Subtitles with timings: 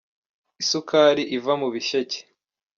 [0.61, 2.19] isukari iva mu ibishecye